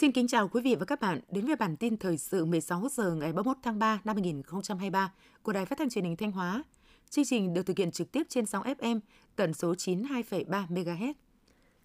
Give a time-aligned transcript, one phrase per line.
[0.00, 2.88] Xin kính chào quý vị và các bạn đến với bản tin thời sự 16
[2.90, 6.64] giờ ngày 31 tháng 3 năm 2023 của Đài Phát thanh Truyền hình Thanh Hóa.
[7.10, 9.00] Chương trình được thực hiện trực tiếp trên sóng FM
[9.36, 11.12] tần số 92,3 MHz.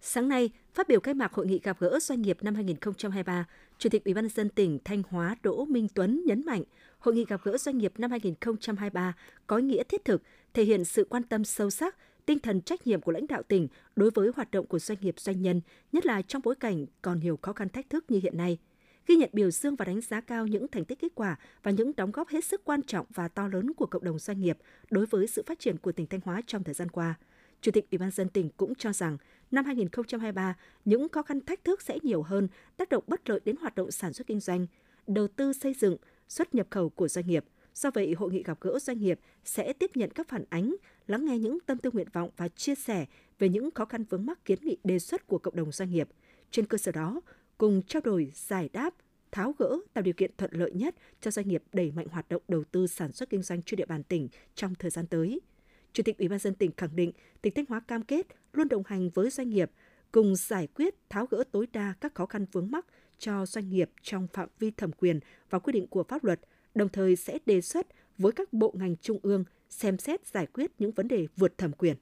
[0.00, 3.44] Sáng nay, phát biểu khai mạc hội nghị gặp gỡ doanh nghiệp năm 2023,
[3.78, 6.62] Chủ tịch Ủy ban nhân dân tỉnh Thanh Hóa Đỗ Minh Tuấn nhấn mạnh,
[6.98, 9.14] hội nghị gặp gỡ doanh nghiệp năm 2023
[9.46, 10.22] có ý nghĩa thiết thực,
[10.54, 13.68] thể hiện sự quan tâm sâu sắc, tinh thần trách nhiệm của lãnh đạo tỉnh
[13.96, 15.60] đối với hoạt động của doanh nghiệp doanh nhân,
[15.92, 18.58] nhất là trong bối cảnh còn nhiều khó khăn thách thức như hiện nay.
[19.06, 21.92] Ghi nhận biểu dương và đánh giá cao những thành tích kết quả và những
[21.96, 24.58] đóng góp hết sức quan trọng và to lớn của cộng đồng doanh nghiệp
[24.90, 27.14] đối với sự phát triển của tỉnh Thanh Hóa trong thời gian qua.
[27.60, 29.16] Chủ tịch Ủy ban dân tỉnh cũng cho rằng
[29.50, 33.56] năm 2023, những khó khăn thách thức sẽ nhiều hơn, tác động bất lợi đến
[33.60, 34.66] hoạt động sản xuất kinh doanh,
[35.06, 35.96] đầu tư xây dựng,
[36.28, 37.44] xuất nhập khẩu của doanh nghiệp.
[37.74, 41.24] Do vậy, hội nghị gặp gỡ doanh nghiệp sẽ tiếp nhận các phản ánh, lắng
[41.24, 43.06] nghe những tâm tư nguyện vọng và chia sẻ
[43.38, 46.08] về những khó khăn vướng mắc kiến nghị đề xuất của cộng đồng doanh nghiệp.
[46.50, 47.20] Trên cơ sở đó,
[47.58, 48.94] cùng trao đổi, giải đáp,
[49.32, 52.42] tháo gỡ, tạo điều kiện thuận lợi nhất cho doanh nghiệp đẩy mạnh hoạt động
[52.48, 55.40] đầu tư sản xuất kinh doanh trên địa bàn tỉnh trong thời gian tới.
[55.92, 58.82] Chủ tịch Ủy ban dân tỉnh khẳng định, tỉnh Thanh Hóa cam kết luôn đồng
[58.86, 59.70] hành với doanh nghiệp,
[60.12, 62.86] cùng giải quyết tháo gỡ tối đa các khó khăn vướng mắc
[63.18, 65.20] cho doanh nghiệp trong phạm vi thẩm quyền
[65.50, 66.40] và quy định của pháp luật,
[66.74, 67.86] đồng thời sẽ đề xuất
[68.18, 71.72] với các bộ ngành trung ương xem xét giải quyết những vấn đề vượt thẩm
[71.72, 71.96] quyền.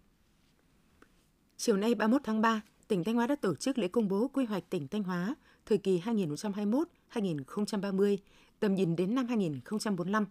[1.56, 4.44] Chiều nay 31 tháng 3, tỉnh Thanh Hóa đã tổ chức lễ công bố quy
[4.44, 5.34] hoạch tỉnh Thanh Hóa
[5.66, 8.16] thời kỳ 2021-2030,
[8.60, 10.26] tầm nhìn đến năm 2045.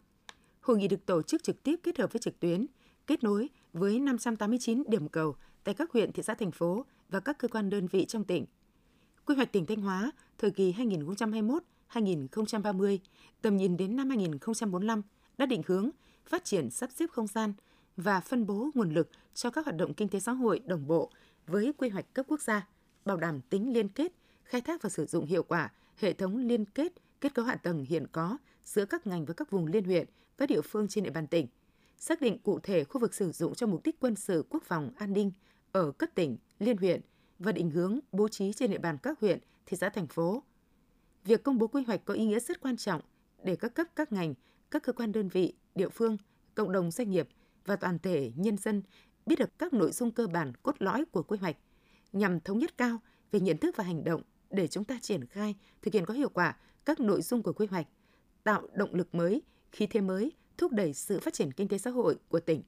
[0.62, 2.66] Hội nghị được tổ chức trực tiếp kết hợp với trực tuyến,
[3.08, 7.38] kết nối với 589 điểm cầu tại các huyện, thị xã, thành phố và các
[7.38, 8.46] cơ quan đơn vị trong tỉnh.
[9.26, 10.74] Quy hoạch tỉnh Thanh Hóa thời kỳ
[11.92, 12.98] 2021-2030,
[13.42, 15.02] tầm nhìn đến năm 2045
[15.38, 15.90] đã định hướng
[16.26, 17.54] phát triển sắp xếp không gian
[17.98, 21.12] và phân bố nguồn lực cho các hoạt động kinh tế xã hội đồng bộ
[21.48, 22.68] với quy hoạch cấp quốc gia,
[23.06, 26.66] bảo đảm tính liên kết, khai thác và sử dụng hiệu quả hệ thống liên
[26.66, 26.94] kết
[27.24, 30.50] kết cấu hạ tầng hiện có giữa các ngành và các vùng liên huyện, các
[30.50, 31.48] địa phương trên địa bàn tỉnh,
[31.98, 34.92] xác định cụ thể khu vực sử dụng cho mục đích quân sự quốc phòng
[34.98, 35.32] an ninh
[35.72, 37.02] ở cấp tỉnh, liên huyện
[37.40, 40.44] và định hướng bố trí trên địa bàn các huyện, thị xã, thành phố.
[41.24, 43.02] Việc công bố quy hoạch có ý nghĩa rất quan trọng
[43.44, 44.34] để các cấp các ngành,
[44.72, 46.18] các cơ quan đơn vị, địa phương,
[46.56, 47.28] cộng đồng doanh nghiệp
[47.66, 48.82] và toàn thể nhân dân
[49.26, 51.58] biết được các nội dung cơ bản cốt lõi của quy hoạch
[52.14, 52.98] nhằm thống nhất cao
[53.32, 56.30] về nhận thức và hành động để chúng ta triển khai thực hiện có hiệu
[56.30, 57.88] quả các nội dung của quy hoạch,
[58.44, 59.42] tạo động lực mới,
[59.72, 62.64] khí thế mới, thúc đẩy sự phát triển kinh tế xã hội của tỉnh.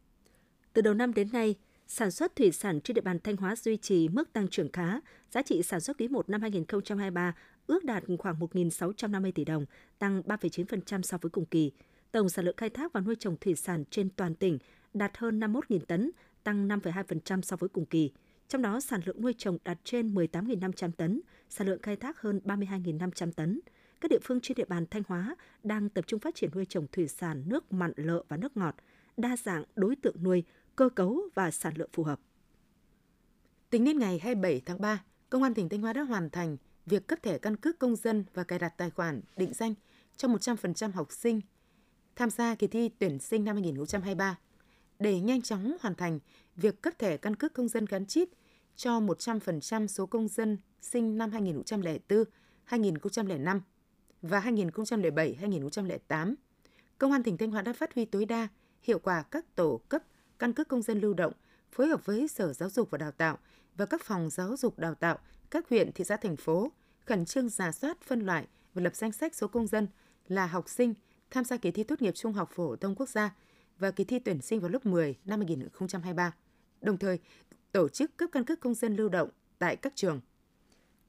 [0.74, 1.56] Từ đầu năm đến nay,
[1.88, 5.00] sản xuất thủy sản trên địa bàn Thanh Hóa duy trì mức tăng trưởng khá,
[5.32, 7.36] giá trị sản xuất quý 1 năm 2023
[7.68, 9.66] ước đạt khoảng 1.650 tỷ đồng,
[10.00, 11.72] tăng 3,9% so với cùng kỳ.
[12.16, 14.58] Tổng sản lượng khai thác và nuôi trồng thủy sản trên toàn tỉnh
[14.94, 16.12] đạt hơn 51.000 tấn,
[16.44, 18.12] tăng 5,2% so với cùng kỳ.
[18.48, 22.40] Trong đó, sản lượng nuôi trồng đạt trên 18.500 tấn, sản lượng khai thác hơn
[22.46, 23.60] 32.500 tấn.
[24.02, 26.88] Các địa phương trên địa bàn Thanh Hóa đang tập trung phát triển nuôi trồng
[26.92, 28.76] thủy sản nước mặn lợ và nước ngọt,
[29.18, 30.44] đa dạng đối tượng nuôi,
[30.76, 32.20] cơ cấu và sản lượng phù hợp.
[33.70, 37.08] Tính đến ngày 27 tháng 3, Công an tỉnh Thanh Hóa đã hoàn thành việc
[37.08, 39.74] cấp thẻ căn cước công dân và cài đặt tài khoản định danh
[40.18, 41.42] cho 100% học sinh
[42.16, 44.38] tham gia kỳ thi tuyển sinh năm 2023
[45.00, 46.20] để nhanh chóng hoàn thành
[46.56, 48.30] việc cấp thẻ căn cước công dân gắn chip
[48.76, 52.24] cho 100% số công dân sinh năm 2004,
[52.64, 53.62] 2005
[54.22, 56.36] và 2007-2008.
[56.98, 58.48] Công an tỉnh Thanh Hóa đã phát huy tối đa
[58.84, 60.04] hiệu quả các tổ cấp
[60.40, 61.34] căn cước công dân lưu động,
[61.72, 63.38] phối hợp với Sở Giáo dục và Đào tạo
[63.76, 65.18] và các phòng giáo dục đào tạo
[65.52, 69.12] các huyện, thị xã, thành phố khẩn trương giả soát, phân loại và lập danh
[69.12, 69.88] sách số công dân
[70.28, 70.94] là học sinh
[71.36, 73.36] tham gia kỳ thi tốt nghiệp trung học phổ thông quốc gia
[73.80, 76.34] và kỳ thi tuyển sinh vào lớp 10 năm 2023.
[76.82, 77.20] Đồng thời,
[77.72, 79.30] tổ chức cấp căn cước công dân lưu động
[79.60, 80.20] tại các trường.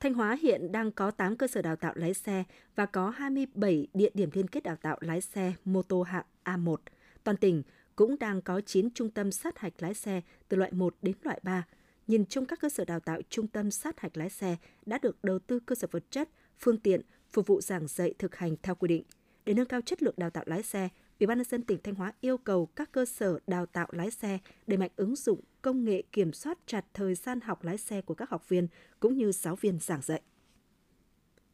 [0.00, 2.44] Thanh Hóa hiện đang có 8 cơ sở đào tạo lái xe
[2.76, 6.76] và có 27 địa điểm liên kết đào tạo lái xe mô tô hạng A1.
[7.24, 7.62] Toàn tỉnh
[7.96, 11.40] cũng đang có 9 trung tâm sát hạch lái xe từ loại 1 đến loại
[11.42, 11.66] 3.
[12.06, 14.56] Nhìn chung các cơ sở đào tạo trung tâm sát hạch lái xe
[14.86, 16.28] đã được đầu tư cơ sở vật chất,
[16.58, 19.02] phương tiện phục vụ giảng dạy thực hành theo quy định.
[19.46, 20.88] Để nâng cao chất lượng đào tạo lái xe,
[21.20, 24.10] Ủy ban nhân dân tỉnh Thanh Hóa yêu cầu các cơ sở đào tạo lái
[24.10, 28.00] xe đẩy mạnh ứng dụng công nghệ kiểm soát chặt thời gian học lái xe
[28.00, 28.68] của các học viên
[29.00, 30.22] cũng như giáo viên giảng dạy.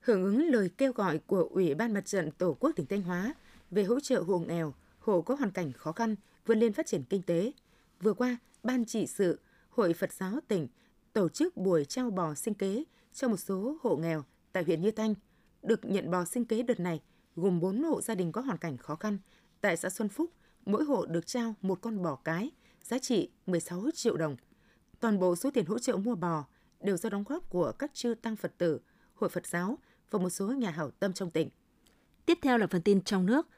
[0.01, 3.35] Hưởng ứng lời kêu gọi của Ủy ban Mặt trận Tổ quốc tỉnh Thanh Hóa
[3.71, 6.17] về hỗ trợ hộ nghèo, hộ có hoàn cảnh khó khăn
[6.47, 7.53] vươn lên phát triển kinh tế,
[8.01, 10.69] vừa qua, Ban trị sự Hội Phật giáo tỉnh
[11.13, 14.91] tổ chức buổi trao bò sinh kế cho một số hộ nghèo tại huyện Như
[14.91, 15.15] Thanh.
[15.63, 17.01] Được nhận bò sinh kế đợt này
[17.37, 19.19] gồm 4 hộ gia đình có hoàn cảnh khó khăn
[19.61, 20.31] tại xã Xuân Phúc,
[20.67, 22.51] mỗi hộ được trao một con bò cái,
[22.83, 24.37] giá trị 16 triệu đồng.
[25.01, 26.45] Toàn bộ số tiền hỗ trợ mua bò
[26.81, 28.81] đều do đóng góp của các chư tăng Phật tử,
[29.15, 29.79] Hội Phật giáo
[30.11, 31.49] và một số nhà hảo tâm trong tỉnh.
[32.27, 33.49] Tiếp theo là phần tin trong nước.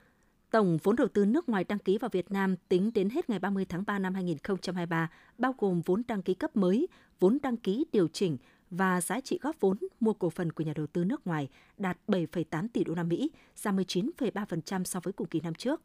[0.51, 3.39] Tổng vốn đầu tư nước ngoài đăng ký vào Việt Nam tính đến hết ngày
[3.39, 6.89] 30 tháng 3 năm 2023, bao gồm vốn đăng ký cấp mới,
[7.21, 8.37] vốn đăng ký điều chỉnh
[8.71, 11.99] và giá trị góp vốn mua cổ phần của nhà đầu tư nước ngoài đạt
[12.09, 15.81] 7,8 tỷ đô la Mỹ, giảm 19,3% so với cùng kỳ năm trước.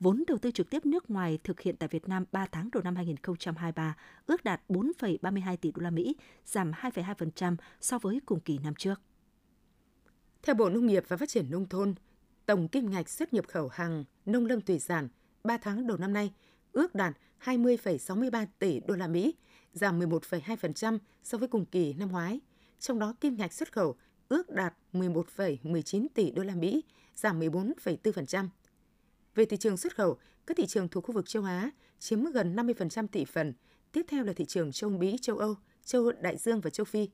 [0.00, 2.82] Vốn đầu tư trực tiếp nước ngoài thực hiện tại Việt Nam 3 tháng đầu
[2.82, 3.96] năm 2023
[4.26, 6.16] ước đạt 4,32 tỷ đô la Mỹ,
[6.46, 9.00] giảm 2,2% so với cùng kỳ năm trước.
[10.42, 11.94] Theo Bộ Nông nghiệp và Phát triển nông thôn,
[12.46, 15.08] tổng kim ngạch xuất nhập khẩu hàng nông lâm thủy sản
[15.44, 16.32] 3 tháng đầu năm nay
[16.74, 19.34] ước đạt 20,63 tỷ đô la Mỹ,
[19.72, 22.40] giảm 11,2% so với cùng kỳ năm ngoái.
[22.80, 23.96] Trong đó kim ngạch xuất khẩu
[24.28, 26.84] ước đạt 11,19 tỷ đô la Mỹ,
[27.14, 28.48] giảm 14,4%.
[29.34, 32.56] Về thị trường xuất khẩu, các thị trường thuộc khu vực châu Á chiếm gần
[32.56, 33.52] 50% thị phần,
[33.92, 35.54] tiếp theo là thị trường châu Mỹ, châu Âu,
[35.84, 37.08] châu Đại Dương và châu Phi.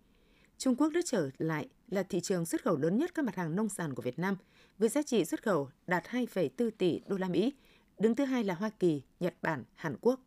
[0.58, 3.56] Trung Quốc đã trở lại là thị trường xuất khẩu lớn nhất các mặt hàng
[3.56, 4.36] nông sản của Việt Nam,
[4.78, 7.52] với giá trị xuất khẩu đạt 2,4 tỷ đô la Mỹ,
[8.00, 10.20] đứng thứ hai là Hoa Kỳ, Nhật Bản, Hàn Quốc.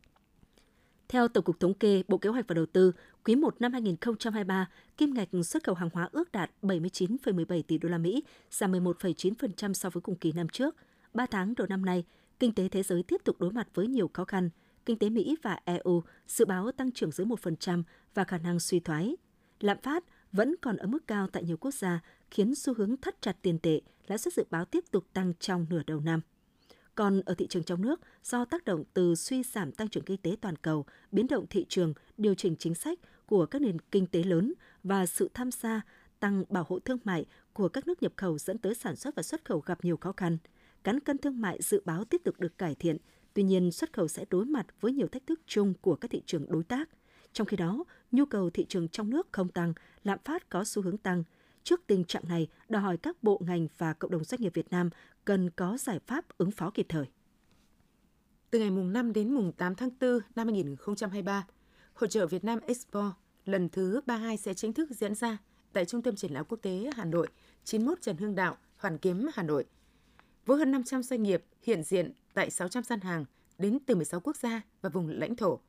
[1.07, 2.91] Theo Tổng cục Thống kê, Bộ Kế hoạch và Đầu tư,
[3.23, 7.89] quý 1 năm 2023, kim ngạch xuất khẩu hàng hóa ước đạt 79,17 tỷ đô
[7.89, 10.75] la Mỹ, giảm 11,9% so với cùng kỳ năm trước.
[11.13, 12.05] 3 tháng đầu năm nay,
[12.39, 14.49] kinh tế thế giới tiếp tục đối mặt với nhiều khó khăn.
[14.85, 17.83] Kinh tế Mỹ và EU dự báo tăng trưởng dưới 1%
[18.13, 19.15] và khả năng suy thoái.
[19.59, 21.99] Lạm phát vẫn còn ở mức cao tại nhiều quốc gia,
[22.31, 25.65] khiến xu hướng thắt chặt tiền tệ, lãi suất dự báo tiếp tục tăng trong
[25.69, 26.21] nửa đầu năm.
[26.95, 30.17] Còn ở thị trường trong nước, do tác động từ suy giảm tăng trưởng kinh
[30.17, 34.07] tế toàn cầu, biến động thị trường, điều chỉnh chính sách của các nền kinh
[34.07, 34.53] tế lớn
[34.83, 35.81] và sự tham gia
[36.19, 39.23] tăng bảo hộ thương mại của các nước nhập khẩu dẫn tới sản xuất và
[39.23, 40.37] xuất khẩu gặp nhiều khó khăn.
[40.83, 42.97] Cán cân thương mại dự báo tiếp tục được cải thiện,
[43.33, 46.21] tuy nhiên xuất khẩu sẽ đối mặt với nhiều thách thức chung của các thị
[46.25, 46.89] trường đối tác.
[47.33, 49.73] Trong khi đó, nhu cầu thị trường trong nước không tăng,
[50.03, 51.23] lạm phát có xu hướng tăng.
[51.63, 54.71] Trước tình trạng này, đòi hỏi các bộ ngành và cộng đồng doanh nghiệp Việt
[54.71, 54.89] Nam
[55.25, 57.05] cần có giải pháp ứng phó kịp thời.
[58.49, 61.47] Từ ngày mùng 5 đến mùng 8 tháng 4 năm 2023,
[61.93, 63.13] Hội trợ Việt Nam Expo
[63.45, 65.37] lần thứ 32 sẽ chính thức diễn ra
[65.73, 67.27] tại Trung tâm Triển lãm Quốc tế Hà Nội,
[67.63, 69.65] 91 Trần Hưng Đạo, Hoàn Kiếm, Hà Nội.
[70.45, 73.25] Với hơn 500 doanh nghiệp hiện diện tại 600 gian hàng
[73.57, 75.59] đến từ 16 quốc gia và vùng lãnh thổ,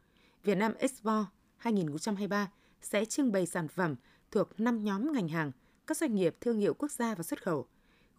[0.44, 2.50] Việt Nam Expo 2023
[2.82, 3.94] sẽ trưng bày sản phẩm
[4.30, 5.52] thuộc 5 nhóm ngành hàng,
[5.86, 7.66] các doanh nghiệp thương hiệu quốc gia và xuất khẩu,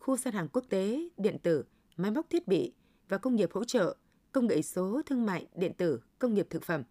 [0.05, 1.63] khu gian hàng quốc tế, điện tử,
[1.97, 2.73] máy móc thiết bị
[3.09, 3.95] và công nghiệp hỗ trợ,
[4.31, 6.83] công nghệ số, thương mại, điện tử, công nghiệp thực phẩm.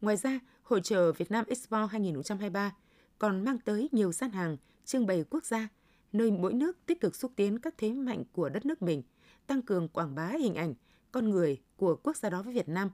[0.00, 2.74] Ngoài ra, Hội trợ Việt Nam Expo 2023
[3.18, 5.68] còn mang tới nhiều gian hàng trưng bày quốc gia,
[6.12, 9.02] nơi mỗi nước tích cực xúc tiến các thế mạnh của đất nước mình,
[9.46, 10.74] tăng cường quảng bá hình ảnh,
[11.12, 12.90] con người của quốc gia đó với Việt Nam,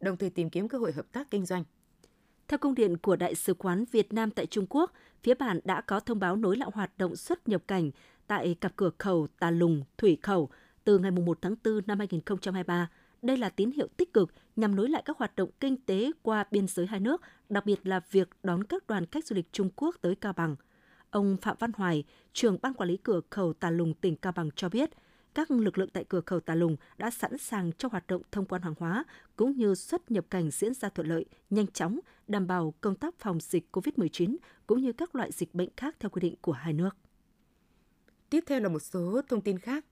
[0.00, 1.64] đồng thời tìm kiếm cơ hội hợp tác kinh doanh.
[2.48, 4.92] Theo công điện của Đại sứ quán Việt Nam tại Trung Quốc,
[5.22, 7.90] phía bản đã có thông báo nối lại hoạt động xuất nhập cảnh
[8.28, 10.48] tại cặp cửa khẩu Tà Lùng, Thủy Khẩu
[10.84, 12.90] từ ngày 1 tháng 4 năm 2023.
[13.22, 16.44] Đây là tín hiệu tích cực nhằm nối lại các hoạt động kinh tế qua
[16.50, 19.70] biên giới hai nước, đặc biệt là việc đón các đoàn khách du lịch Trung
[19.76, 20.56] Quốc tới Cao Bằng.
[21.10, 24.50] Ông Phạm Văn Hoài, trưởng ban quản lý cửa khẩu Tà Lùng, tỉnh Cao Bằng
[24.56, 24.90] cho biết,
[25.34, 28.46] các lực lượng tại cửa khẩu Tà Lùng đã sẵn sàng cho hoạt động thông
[28.46, 29.04] quan hàng hóa
[29.36, 33.14] cũng như xuất nhập cảnh diễn ra thuận lợi, nhanh chóng, đảm bảo công tác
[33.18, 36.72] phòng dịch COVID-19 cũng như các loại dịch bệnh khác theo quy định của hai
[36.72, 36.96] nước.
[38.30, 39.84] Tiếp theo là một số thông tin khác.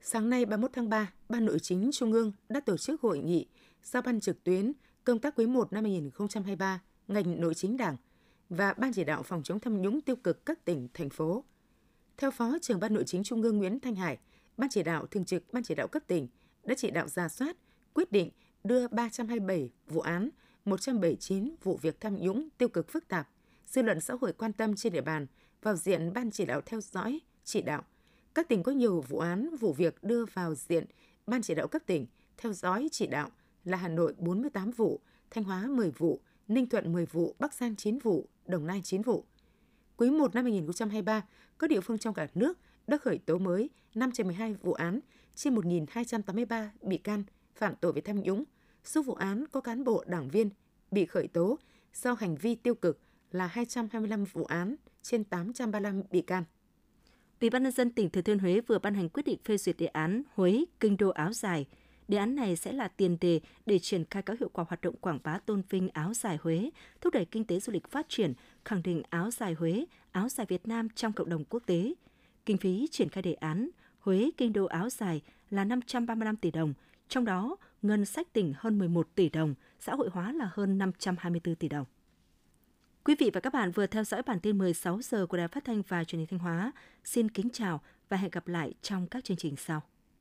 [0.00, 3.46] Sáng nay 31 tháng 3, Ban Nội chính Trung ương đã tổ chức hội nghị
[3.82, 4.72] giao ban trực tuyến
[5.04, 7.96] công tác quý 1 năm 2023 ngành nội chính Đảng
[8.48, 11.44] và Ban chỉ đạo phòng chống tham nhũng tiêu cực các tỉnh, thành phố.
[12.16, 14.18] Theo Phó trưởng Ban Nội chính Trung ương Nguyễn Thanh Hải,
[14.56, 16.28] Ban chỉ đạo thường trực Ban chỉ đạo cấp tỉnh
[16.64, 17.56] đã chỉ đạo ra soát,
[17.94, 18.30] quyết định
[18.64, 20.30] đưa 327 vụ án,
[20.64, 23.28] 179 vụ việc tham nhũng tiêu cực phức tạp,
[23.66, 25.26] dư luận xã hội quan tâm trên địa bàn
[25.62, 27.82] vào diện Ban chỉ đạo theo dõi, chỉ đạo.
[28.34, 30.84] Các tỉnh có nhiều vụ án, vụ việc đưa vào diện
[31.26, 33.30] Ban chỉ đạo cấp tỉnh theo dõi chỉ đạo
[33.64, 37.76] là Hà Nội 48 vụ, Thanh Hóa 10 vụ, Ninh Thuận 10 vụ, Bắc Giang
[37.76, 39.24] 9 vụ, Đồng Nai 9 vụ.
[39.96, 41.24] Quý 1 năm 2023,
[41.58, 45.00] các địa phương trong cả nước đã khởi tố mới 512 vụ án,
[45.34, 47.24] trên 1.283 bị can
[47.54, 48.44] phạm tội về tham nhũng.
[48.84, 50.50] Số vụ án có cán bộ đảng viên
[50.90, 51.58] bị khởi tố
[51.94, 56.44] do hành vi tiêu cực là 225 vụ án, trên 835 bị can.
[57.40, 59.76] Ủy ban nhân dân tỉnh Thừa Thiên Huế vừa ban hành quyết định phê duyệt
[59.78, 61.66] đề án Huế kinh đô áo dài.
[62.08, 64.96] Đề án này sẽ là tiền đề để triển khai có hiệu quả hoạt động
[64.96, 68.32] quảng bá tôn vinh áo dài Huế, thúc đẩy kinh tế du lịch phát triển,
[68.64, 71.94] khẳng định áo dài Huế, áo dài Việt Nam trong cộng đồng quốc tế.
[72.46, 76.74] Kinh phí triển khai đề án Huế kinh đô áo dài là 535 tỷ đồng,
[77.08, 81.54] trong đó ngân sách tỉnh hơn 11 tỷ đồng, xã hội hóa là hơn 524
[81.54, 81.86] tỷ đồng.
[83.04, 85.64] Quý vị và các bạn vừa theo dõi bản tin 16 giờ của Đài Phát
[85.64, 86.72] thanh và Truyền hình Thanh Hóa.
[87.04, 89.82] Xin kính chào và hẹn gặp lại trong các chương trình sau.